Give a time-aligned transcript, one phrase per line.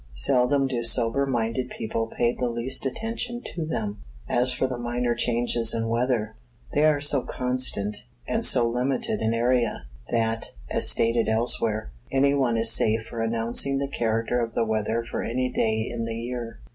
[0.15, 4.01] Seldom do sober minded people pay the least attention to them.
[4.27, 6.33] As for minor changes in weather,
[6.73, 12.57] they are so constant, and so limited in area, that, as stated elsewhere, any one
[12.57, 16.61] is safe for announcing the character of the weather for any day in the year.